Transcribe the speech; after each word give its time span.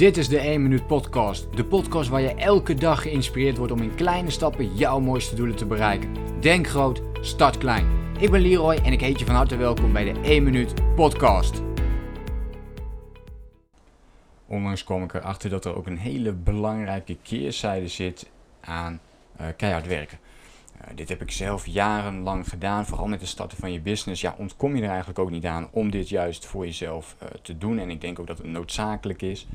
Dit 0.00 0.16
is 0.16 0.28
de 0.28 0.38
1 0.38 0.62
Minuut 0.62 0.86
Podcast. 0.86 1.56
De 1.56 1.64
podcast 1.64 2.08
waar 2.08 2.20
je 2.20 2.34
elke 2.34 2.74
dag 2.74 3.02
geïnspireerd 3.02 3.56
wordt 3.56 3.72
om 3.72 3.82
in 3.82 3.94
kleine 3.94 4.30
stappen 4.30 4.76
jouw 4.76 5.00
mooiste 5.00 5.34
doelen 5.34 5.56
te 5.56 5.66
bereiken. 5.66 6.14
Denk 6.40 6.66
groot, 6.66 7.02
start 7.20 7.58
klein. 7.58 7.86
Ik 8.18 8.30
ben 8.30 8.40
Leroy 8.40 8.74
en 8.74 8.92
ik 8.92 9.00
heet 9.00 9.18
je 9.18 9.24
van 9.24 9.34
harte 9.34 9.56
welkom 9.56 9.92
bij 9.92 10.12
de 10.12 10.20
1 10.20 10.42
Minuut 10.42 10.94
Podcast. 10.94 11.62
Onlangs 14.46 14.84
kwam 14.84 15.02
ik 15.02 15.14
erachter 15.14 15.50
dat 15.50 15.64
er 15.64 15.76
ook 15.76 15.86
een 15.86 15.98
hele 15.98 16.32
belangrijke 16.32 17.16
keerzijde 17.22 17.88
zit 17.88 18.30
aan 18.60 19.00
uh, 19.40 19.46
keihard 19.56 19.86
werken. 19.86 20.18
Uh, 20.80 20.96
dit 20.96 21.08
heb 21.08 21.22
ik 21.22 21.30
zelf 21.30 21.66
jarenlang 21.66 22.48
gedaan, 22.48 22.86
vooral 22.86 23.06
met 23.06 23.20
het 23.20 23.28
starten 23.28 23.58
van 23.58 23.72
je 23.72 23.80
business. 23.80 24.20
Ja, 24.20 24.34
ontkom 24.38 24.76
je 24.76 24.82
er 24.82 24.88
eigenlijk 24.88 25.18
ook 25.18 25.30
niet 25.30 25.46
aan 25.46 25.68
om 25.70 25.90
dit 25.90 26.08
juist 26.08 26.46
voor 26.46 26.64
jezelf 26.64 27.16
uh, 27.22 27.28
te 27.42 27.58
doen. 27.58 27.78
En 27.78 27.90
ik 27.90 28.00
denk 28.00 28.18
ook 28.18 28.26
dat 28.26 28.38
het 28.38 28.46
noodzakelijk 28.46 29.22
is. 29.22 29.46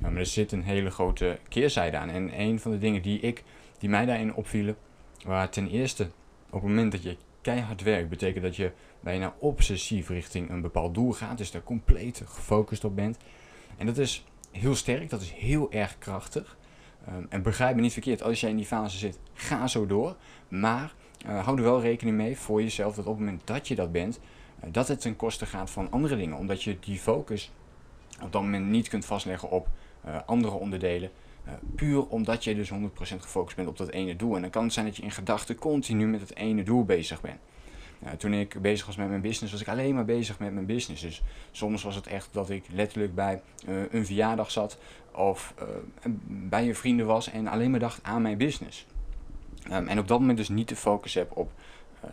Ja, 0.00 0.10
maar 0.10 0.20
er 0.20 0.26
zit 0.26 0.52
een 0.52 0.62
hele 0.62 0.90
grote 0.90 1.38
keerzijde 1.48 1.96
aan. 1.96 2.08
En 2.08 2.40
een 2.40 2.60
van 2.60 2.70
de 2.70 2.78
dingen 2.78 3.02
die, 3.02 3.20
ik, 3.20 3.42
die 3.78 3.88
mij 3.88 4.06
daarin 4.06 4.34
opvielen, 4.34 4.76
waar 5.24 5.50
ten 5.50 5.68
eerste 5.68 6.04
op 6.46 6.62
het 6.62 6.62
moment 6.62 6.92
dat 6.92 7.02
je 7.02 7.16
keihard 7.40 7.82
werkt, 7.82 8.08
betekent 8.08 8.44
dat 8.44 8.56
je 8.56 8.72
bijna 9.00 9.34
obsessief 9.38 10.08
richting 10.08 10.50
een 10.50 10.60
bepaald 10.60 10.94
doel 10.94 11.12
gaat. 11.12 11.38
Dus 11.38 11.50
daar 11.50 11.62
compleet 11.62 12.22
gefocust 12.24 12.84
op 12.84 12.96
bent. 12.96 13.18
En 13.76 13.86
dat 13.86 13.98
is 13.98 14.24
heel 14.50 14.74
sterk, 14.74 15.10
dat 15.10 15.20
is 15.20 15.30
heel 15.30 15.72
erg 15.72 15.98
krachtig. 15.98 16.56
Um, 17.08 17.26
en 17.28 17.42
begrijp 17.42 17.74
me 17.74 17.80
niet 17.80 17.92
verkeerd, 17.92 18.22
als 18.22 18.40
jij 18.40 18.50
in 18.50 18.56
die 18.56 18.66
fase 18.66 18.98
zit, 18.98 19.18
ga 19.34 19.66
zo 19.66 19.86
door. 19.86 20.16
Maar 20.48 20.94
uh, 21.26 21.44
hou 21.44 21.56
er 21.56 21.62
wel 21.62 21.80
rekening 21.80 22.16
mee 22.16 22.38
voor 22.38 22.62
jezelf 22.62 22.94
dat 22.94 23.06
op 23.06 23.16
het 23.16 23.24
moment 23.24 23.46
dat 23.46 23.68
je 23.68 23.74
dat 23.74 23.92
bent, 23.92 24.20
uh, 24.64 24.72
dat 24.72 24.88
het 24.88 25.00
ten 25.00 25.16
koste 25.16 25.46
gaat 25.46 25.70
van 25.70 25.90
andere 25.90 26.16
dingen. 26.16 26.36
Omdat 26.36 26.62
je 26.62 26.78
die 26.80 26.98
focus 26.98 27.52
op 28.22 28.32
dat 28.32 28.42
moment 28.42 28.66
niet 28.66 28.88
kunt 28.88 29.04
vastleggen 29.04 29.50
op 29.50 29.68
andere 30.26 30.54
onderdelen. 30.54 31.10
Uh, 31.46 31.52
puur 31.74 32.06
omdat 32.06 32.44
je 32.44 32.54
dus 32.54 32.70
100% 32.70 32.74
gefocust 32.98 33.56
bent 33.56 33.68
op 33.68 33.76
dat 33.76 33.90
ene 33.90 34.16
doel. 34.16 34.34
En 34.34 34.40
dan 34.40 34.50
kan 34.50 34.64
het 34.64 34.72
zijn 34.72 34.86
dat 34.86 34.96
je 34.96 35.02
in 35.02 35.10
gedachten 35.10 35.56
continu 35.56 36.06
met 36.06 36.20
het 36.20 36.36
ene 36.36 36.62
doel 36.62 36.84
bezig 36.84 37.20
bent. 37.20 37.38
Toen 38.18 38.32
ik 38.32 38.60
bezig 38.60 38.86
was 38.86 38.96
met 38.96 39.08
mijn 39.08 39.20
business, 39.20 39.52
was 39.52 39.60
ik 39.60 39.68
alleen 39.68 39.94
maar 39.94 40.04
bezig 40.04 40.38
met 40.38 40.52
mijn 40.52 40.66
business. 40.66 41.02
Dus 41.02 41.22
soms 41.50 41.82
was 41.82 41.94
het 41.94 42.06
echt 42.06 42.28
dat 42.32 42.50
ik 42.50 42.64
letterlijk 42.72 43.14
bij 43.14 43.42
een 43.90 44.06
verjaardag 44.06 44.50
zat 44.50 44.78
of 45.12 45.54
bij 46.26 46.64
je 46.64 46.74
vrienden 46.74 47.06
was 47.06 47.30
en 47.30 47.46
alleen 47.46 47.70
maar 47.70 47.80
dacht 47.80 48.00
aan 48.02 48.22
mijn 48.22 48.38
business. 48.38 48.86
Um, 49.72 49.88
en 49.88 49.98
op 49.98 50.08
dat 50.08 50.20
moment 50.20 50.38
dus 50.38 50.48
niet 50.48 50.68
de 50.68 50.76
focus 50.76 51.14
heb 51.14 51.36
op 51.36 51.52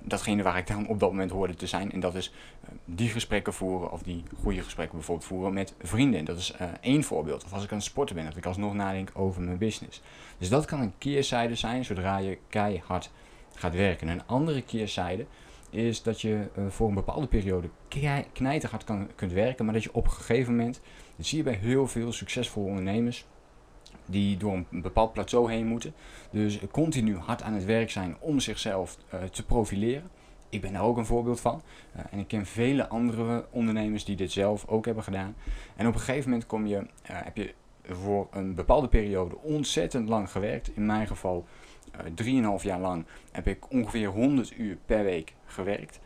datgene 0.00 0.42
waar 0.42 0.58
ik 0.58 0.66
dan 0.66 0.88
op 0.88 1.00
dat 1.00 1.10
moment 1.10 1.30
hoorde 1.30 1.54
te 1.54 1.66
zijn. 1.66 1.92
En 1.92 2.00
dat 2.00 2.14
is 2.14 2.32
uh, 2.64 2.70
die 2.84 3.08
gesprekken 3.08 3.52
voeren 3.52 3.92
of 3.92 4.02
die 4.02 4.22
goede 4.42 4.62
gesprekken 4.62 4.96
bijvoorbeeld 4.96 5.28
voeren 5.28 5.52
met 5.52 5.74
vrienden. 5.82 6.24
Dat 6.24 6.38
is 6.38 6.54
uh, 6.60 6.68
één 6.80 7.04
voorbeeld. 7.04 7.44
Of 7.44 7.52
als 7.52 7.64
ik 7.64 7.70
aan 7.70 7.76
het 7.76 7.86
sporten 7.86 8.16
ben, 8.16 8.24
dat 8.24 8.36
ik 8.36 8.46
alsnog 8.46 8.74
nadenk 8.74 9.10
over 9.14 9.42
mijn 9.42 9.58
business. 9.58 10.02
Dus 10.38 10.48
dat 10.48 10.64
kan 10.64 10.80
een 10.80 10.98
keerzijde 10.98 11.54
zijn 11.54 11.84
zodra 11.84 12.18
je 12.18 12.38
keihard 12.48 13.10
gaat 13.54 13.74
werken. 13.74 14.08
Een 14.08 14.26
andere 14.26 14.62
keerzijde 14.62 15.26
is 15.70 16.02
dat 16.02 16.20
je 16.20 16.48
voor 16.68 16.88
een 16.88 16.94
bepaalde 16.94 17.26
periode 17.26 17.68
knijterhard 18.32 18.84
kan, 18.84 19.08
kunt 19.14 19.32
werken, 19.32 19.64
maar 19.64 19.74
dat 19.74 19.82
je 19.82 19.94
op 19.94 20.04
een 20.04 20.10
gegeven 20.10 20.56
moment, 20.56 20.80
dat 21.16 21.26
zie 21.26 21.38
je 21.38 21.44
bij 21.44 21.54
heel 21.54 21.86
veel 21.86 22.12
succesvolle 22.12 22.68
ondernemers, 22.68 23.26
die 24.06 24.36
door 24.36 24.52
een 24.52 24.66
bepaald 24.70 25.12
plateau 25.12 25.52
heen 25.52 25.66
moeten. 25.66 25.94
Dus 26.30 26.58
continu 26.70 27.16
hard 27.16 27.42
aan 27.42 27.52
het 27.52 27.64
werk 27.64 27.90
zijn 27.90 28.16
om 28.18 28.40
zichzelf 28.40 28.98
uh, 29.14 29.22
te 29.22 29.44
profileren. 29.44 30.10
Ik 30.48 30.60
ben 30.60 30.72
daar 30.72 30.82
ook 30.82 30.96
een 30.96 31.06
voorbeeld 31.06 31.40
van. 31.40 31.62
Uh, 31.96 32.02
en 32.10 32.18
ik 32.18 32.28
ken 32.28 32.46
vele 32.46 32.88
andere 32.88 33.44
ondernemers 33.50 34.04
die 34.04 34.16
dit 34.16 34.32
zelf 34.32 34.66
ook 34.66 34.84
hebben 34.84 35.04
gedaan. 35.04 35.36
En 35.76 35.86
op 35.86 35.94
een 35.94 36.00
gegeven 36.00 36.30
moment 36.30 36.46
kom 36.46 36.66
je, 36.66 36.76
uh, 36.76 36.86
heb 37.02 37.36
je 37.36 37.54
voor 37.82 38.28
een 38.30 38.54
bepaalde 38.54 38.88
periode 38.88 39.36
ontzettend 39.38 40.08
lang 40.08 40.30
gewerkt. 40.30 40.70
In 40.74 40.86
mijn 40.86 41.06
geval 41.06 41.44
3,5 41.96 42.62
jaar 42.62 42.80
lang 42.80 43.04
heb 43.32 43.46
ik 43.46 43.70
ongeveer 43.70 44.08
100 44.08 44.58
uur 44.58 44.76
per 44.86 45.04
week 45.04 45.34
gewerkt. 45.46 46.00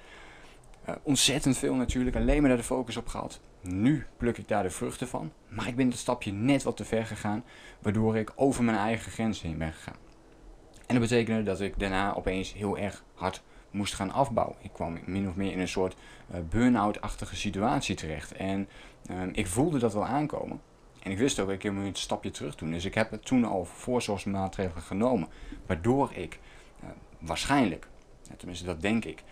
Ontzettend 1.02 1.58
veel 1.58 1.74
natuurlijk, 1.74 2.16
alleen 2.16 2.40
maar 2.40 2.48
daar 2.48 2.58
de 2.58 2.64
focus 2.64 2.96
op 2.96 3.06
gehad. 3.06 3.40
Nu 3.60 4.06
pluk 4.16 4.38
ik 4.38 4.48
daar 4.48 4.62
de 4.62 4.70
vruchten 4.70 5.08
van, 5.08 5.32
maar 5.48 5.68
ik 5.68 5.76
ben 5.76 5.90
dat 5.90 5.98
stapje 5.98 6.32
net 6.32 6.62
wat 6.62 6.76
te 6.76 6.84
ver 6.84 7.06
gegaan, 7.06 7.44
waardoor 7.78 8.16
ik 8.16 8.32
over 8.34 8.64
mijn 8.64 8.76
eigen 8.76 9.12
grenzen 9.12 9.48
heen 9.48 9.58
ben 9.58 9.72
gegaan. 9.72 9.96
En 10.86 10.96
dat 10.96 11.08
betekende 11.08 11.42
dat 11.42 11.60
ik 11.60 11.78
daarna 11.78 12.14
opeens 12.14 12.52
heel 12.52 12.78
erg 12.78 13.04
hard 13.14 13.42
moest 13.70 13.94
gaan 13.94 14.12
afbouwen. 14.12 14.56
Ik 14.60 14.72
kwam 14.72 14.98
min 15.04 15.28
of 15.28 15.34
meer 15.34 15.52
in 15.52 15.60
een 15.60 15.68
soort 15.68 15.96
uh, 16.30 16.36
burn-out-achtige 16.48 17.36
situatie 17.36 17.94
terecht. 17.94 18.32
En 18.32 18.68
uh, 19.10 19.22
ik 19.32 19.46
voelde 19.46 19.78
dat 19.78 19.92
wel 19.92 20.06
aankomen. 20.06 20.60
En 21.02 21.10
ik 21.10 21.18
wist 21.18 21.40
ook, 21.40 21.50
ik 21.50 21.72
moet 21.72 21.84
een 21.84 21.94
stapje 21.94 22.30
terug 22.30 22.56
doen. 22.56 22.70
Dus 22.70 22.84
ik 22.84 22.94
heb 22.94 23.10
het 23.10 23.24
toen 23.24 23.44
al 23.44 23.64
voorzorgsmaatregelen 23.64 24.82
genomen. 24.82 25.28
Waardoor 25.66 26.10
ik 26.12 26.38
uh, 26.82 26.90
waarschijnlijk, 27.18 27.88
tenminste 28.36 28.64
dat 28.64 28.80
denk 28.80 29.04
ik, 29.04 29.22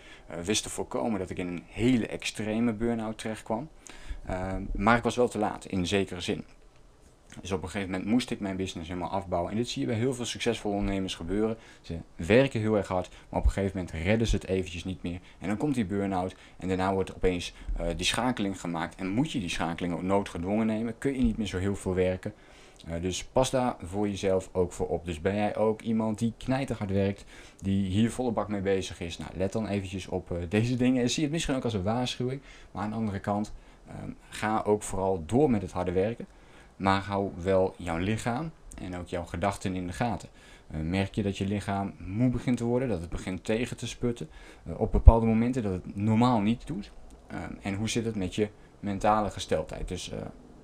wist 0.43 0.63
te 0.63 0.69
voorkomen 0.69 1.19
dat 1.19 1.29
ik 1.29 1.37
in 1.37 1.47
een 1.47 1.63
hele 1.67 2.07
extreme 2.07 2.73
burn-out 2.73 3.17
terecht 3.17 3.43
kwam. 3.43 3.69
Uh, 4.29 4.55
maar 4.71 4.97
ik 4.97 5.03
was 5.03 5.15
wel 5.15 5.27
te 5.27 5.37
laat, 5.37 5.65
in 5.65 5.87
zekere 5.87 6.21
zin. 6.21 6.43
Dus 7.41 7.51
op 7.51 7.63
een 7.63 7.69
gegeven 7.69 7.91
moment 7.91 8.09
moest 8.09 8.31
ik 8.31 8.39
mijn 8.39 8.55
business 8.55 8.89
helemaal 8.89 9.09
afbouwen. 9.09 9.51
En 9.51 9.57
dit 9.57 9.67
zie 9.67 9.81
je 9.81 9.87
bij 9.87 9.97
heel 9.97 10.13
veel 10.13 10.25
succesvolle 10.25 10.75
ondernemers 10.75 11.15
gebeuren. 11.15 11.57
Ze 11.81 11.97
werken 12.15 12.59
heel 12.59 12.77
erg 12.77 12.87
hard, 12.87 13.09
maar 13.29 13.39
op 13.39 13.45
een 13.45 13.51
gegeven 13.51 13.77
moment 13.77 13.95
redden 14.03 14.27
ze 14.27 14.35
het 14.35 14.47
eventjes 14.47 14.83
niet 14.83 15.03
meer. 15.03 15.19
En 15.39 15.47
dan 15.47 15.57
komt 15.57 15.75
die 15.75 15.85
burn-out 15.85 16.35
en 16.57 16.67
daarna 16.67 16.93
wordt 16.93 17.15
opeens 17.15 17.53
uh, 17.79 17.87
die 17.95 18.05
schakeling 18.05 18.59
gemaakt. 18.59 18.95
En 18.95 19.07
moet 19.07 19.31
je 19.31 19.39
die 19.39 19.49
schakeling 19.49 19.93
ook 19.93 20.01
noodgedwongen 20.01 20.65
nemen, 20.65 20.97
kun 20.97 21.13
je 21.13 21.23
niet 21.23 21.37
meer 21.37 21.47
zo 21.47 21.57
heel 21.57 21.75
veel 21.75 21.93
werken. 21.93 22.33
Uh, 22.87 23.01
dus 23.01 23.23
pas 23.23 23.49
daar 23.49 23.75
voor 23.81 24.07
jezelf 24.07 24.49
ook 24.51 24.71
voor 24.71 24.87
op. 24.87 25.05
Dus 25.05 25.21
ben 25.21 25.35
jij 25.35 25.55
ook 25.55 25.81
iemand 25.81 26.19
die 26.19 26.33
knijterhard 26.37 26.91
werkt, 26.91 27.25
die 27.61 27.89
hier 27.89 28.11
volle 28.11 28.31
bak 28.31 28.47
mee 28.47 28.61
bezig 28.61 28.99
is. 28.99 29.17
Nou, 29.17 29.31
let 29.35 29.51
dan 29.51 29.67
eventjes 29.67 30.07
op 30.07 30.31
uh, 30.31 30.37
deze 30.49 30.75
dingen. 30.75 31.01
En 31.01 31.09
zie 31.09 31.23
het 31.23 31.31
misschien 31.31 31.55
ook 31.55 31.63
als 31.63 31.73
een 31.73 31.83
waarschuwing. 31.83 32.41
Maar 32.71 32.83
aan 32.83 32.89
de 32.89 32.95
andere 32.95 33.19
kant, 33.19 33.53
Um, 34.03 34.15
ga 34.29 34.61
ook 34.65 34.83
vooral 34.83 35.23
door 35.25 35.49
met 35.49 35.61
het 35.61 35.71
harde 35.71 35.91
werken, 35.91 36.25
maar 36.75 37.01
hou 37.01 37.31
wel 37.43 37.73
jouw 37.77 37.97
lichaam 37.97 38.51
en 38.81 38.97
ook 38.97 39.07
jouw 39.07 39.25
gedachten 39.25 39.75
in 39.75 39.87
de 39.87 39.93
gaten. 39.93 40.29
Uh, 40.71 40.81
merk 40.81 41.15
je 41.15 41.23
dat 41.23 41.37
je 41.37 41.47
lichaam 41.47 41.93
moe 41.97 42.29
begint 42.29 42.57
te 42.57 42.63
worden, 42.63 42.87
dat 42.87 43.01
het 43.01 43.09
begint 43.09 43.43
tegen 43.43 43.77
te 43.77 43.87
sputten 43.87 44.29
op 44.77 44.91
bepaalde 44.91 45.25
momenten 45.25 45.63
dat 45.63 45.71
het 45.71 45.95
normaal 45.95 46.39
niet 46.39 46.67
doet? 46.67 46.91
Um, 47.33 47.57
en 47.61 47.73
hoe 47.73 47.89
zit 47.89 48.05
het 48.05 48.15
met 48.15 48.35
je 48.35 48.49
mentale 48.79 49.29
gesteldheid? 49.29 49.87
Dus 49.87 50.11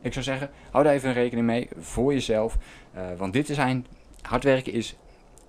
ik 0.01 0.13
zou 0.13 0.25
zeggen, 0.25 0.49
hou 0.71 0.83
daar 0.83 0.93
even 0.93 1.13
rekening 1.13 1.47
mee 1.47 1.69
voor 1.77 2.13
jezelf, 2.13 2.57
want 3.17 3.33
dit 3.33 3.47
zijn, 3.47 3.85
hard 4.21 4.43
werken 4.43 4.73
is, 4.73 4.95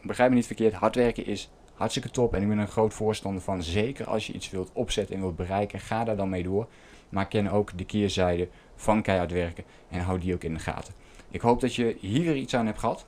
begrijp 0.03 0.31
me 0.31 0.37
niet 0.37 0.47
verkeerd, 0.47 0.75
hard 0.75 0.95
werken 0.95 1.27
is 1.27 1.51
hartstikke 1.75 2.11
top 2.11 2.35
en 2.35 2.43
ik 2.43 2.49
ben 2.49 2.59
een 2.59 2.69
groot 2.69 2.95
voorstander 2.95 3.43
van, 3.43 3.63
zeker 3.63 4.07
als 4.07 4.27
je 4.27 4.33
iets 4.33 4.51
wilt 4.51 4.71
opzetten 4.73 5.15
en 5.15 5.21
wilt 5.21 5.37
bereiken, 5.37 5.81
ga 5.81 6.05
daar 6.05 6.17
dan 6.17 6.29
mee 6.29 6.43
door 6.43 6.69
maar 7.09 7.29
ken 7.29 7.51
ook 7.51 7.79
de 7.79 7.85
keerzijde 7.85 8.49
van 8.75 9.03
keihard 9.03 9.33
werken 9.33 9.65
en 9.89 10.01
hou 10.01 10.19
die 10.19 10.35
ook 10.35 10.45
in 10.45 10.55
de 10.55 10.61
gaten. 10.61 10.95
Ik 11.31 11.41
hoop 11.41 11.61
dat 11.61 11.75
je 11.75 11.97
hier 12.01 12.37
iets 12.37 12.55
aan 12.55 12.67
hebt 12.67 12.79
gehad. 12.79 13.07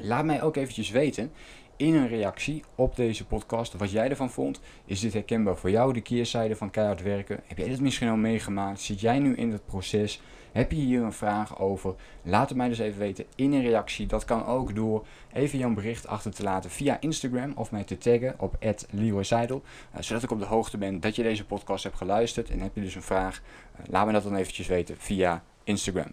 Laat 0.00 0.24
mij 0.24 0.42
ook 0.42 0.56
eventjes 0.56 0.90
weten 0.90 1.32
in 1.76 1.94
een 1.94 2.08
reactie 2.08 2.64
op 2.74 2.96
deze 2.96 3.26
podcast 3.26 3.72
wat 3.72 3.90
jij 3.90 4.08
ervan 4.10 4.30
vond. 4.30 4.60
Is 4.84 5.00
dit 5.00 5.12
herkenbaar 5.12 5.56
voor 5.56 5.70
jou, 5.70 5.92
de 5.92 6.00
keerzijde 6.00 6.56
van 6.56 6.70
keihard 6.70 7.02
werken? 7.02 7.40
Heb 7.44 7.58
jij 7.58 7.68
dit 7.68 7.80
misschien 7.80 8.08
al 8.08 8.16
meegemaakt? 8.16 8.80
Zit 8.80 9.00
jij 9.00 9.18
nu 9.18 9.34
in 9.34 9.52
het 9.52 9.66
proces? 9.66 10.20
Heb 10.52 10.70
je 10.70 10.76
hier 10.76 11.02
een 11.02 11.12
vraag 11.12 11.58
over? 11.58 11.94
Laat 12.22 12.48
het 12.48 12.58
mij 12.58 12.68
dus 12.68 12.78
even 12.78 12.98
weten 12.98 13.24
in 13.34 13.52
een 13.52 13.62
reactie. 13.62 14.06
Dat 14.06 14.24
kan 14.24 14.46
ook 14.46 14.74
door 14.74 15.06
even 15.32 15.58
jouw 15.58 15.74
bericht 15.74 16.06
achter 16.06 16.34
te 16.34 16.42
laten 16.42 16.70
via 16.70 17.00
Instagram 17.00 17.52
of 17.56 17.70
mij 17.70 17.84
te 17.84 17.98
taggen 17.98 18.34
op 18.38 18.56
@leroyseidel, 18.90 19.62
uh, 19.94 20.00
zodat 20.00 20.22
ik 20.22 20.30
op 20.30 20.38
de 20.38 20.44
hoogte 20.44 20.78
ben 20.78 21.00
dat 21.00 21.16
je 21.16 21.22
deze 21.22 21.44
podcast 21.44 21.84
hebt 21.84 21.96
geluisterd 21.96 22.50
en 22.50 22.60
heb 22.60 22.74
je 22.74 22.80
dus 22.80 22.94
een 22.94 23.02
vraag, 23.02 23.42
uh, 23.80 23.86
laat 23.90 24.06
me 24.06 24.12
dat 24.12 24.22
dan 24.22 24.36
eventjes 24.36 24.66
weten 24.66 24.96
via 24.98 25.42
Instagram 25.64 26.12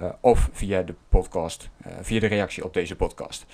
uh, 0.00 0.10
of 0.20 0.48
via 0.52 0.82
de 0.82 0.94
podcast, 1.08 1.68
via 2.00 2.20
de 2.20 2.26
reactie 2.26 2.64
op 2.64 2.74
deze 2.74 2.96
podcast. 2.96 3.46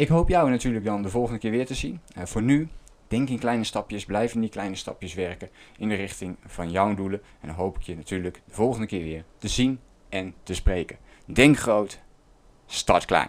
Ik 0.00 0.08
hoop 0.08 0.28
jou 0.28 0.50
natuurlijk 0.50 0.84
dan 0.84 1.02
de 1.02 1.08
volgende 1.08 1.38
keer 1.38 1.50
weer 1.50 1.66
te 1.66 1.74
zien. 1.74 2.00
voor 2.14 2.42
nu 2.42 2.68
Denk 3.08 3.28
in 3.28 3.38
kleine 3.38 3.64
stapjes, 3.64 4.04
blijf 4.04 4.34
in 4.34 4.40
die 4.40 4.50
kleine 4.50 4.76
stapjes 4.76 5.14
werken 5.14 5.48
in 5.76 5.88
de 5.88 5.94
richting 5.94 6.36
van 6.46 6.70
jouw 6.70 6.94
doelen. 6.94 7.20
En 7.40 7.48
dan 7.48 7.56
hoop 7.56 7.76
ik 7.76 7.82
je 7.82 7.96
natuurlijk 7.96 8.42
de 8.44 8.54
volgende 8.54 8.86
keer 8.86 9.02
weer 9.02 9.24
te 9.38 9.48
zien 9.48 9.80
en 10.08 10.34
te 10.42 10.54
spreken. 10.54 10.96
Denk 11.26 11.58
groot, 11.58 12.00
start 12.66 13.04
klein. 13.04 13.28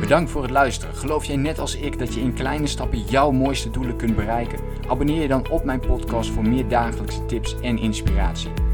Bedankt 0.00 0.30
voor 0.30 0.42
het 0.42 0.50
luisteren. 0.50 0.94
Geloof 0.94 1.24
jij 1.24 1.36
net 1.36 1.58
als 1.58 1.76
ik 1.76 1.98
dat 1.98 2.14
je 2.14 2.20
in 2.20 2.34
kleine 2.34 2.66
stappen 2.66 3.00
jouw 3.00 3.30
mooiste 3.30 3.70
doelen 3.70 3.96
kunt 3.96 4.16
bereiken? 4.16 4.58
Abonneer 4.88 5.22
je 5.22 5.28
dan 5.28 5.50
op 5.50 5.64
mijn 5.64 5.80
podcast 5.80 6.30
voor 6.30 6.48
meer 6.48 6.68
dagelijkse 6.68 7.26
tips 7.26 7.60
en 7.60 7.78
inspiratie. 7.78 8.73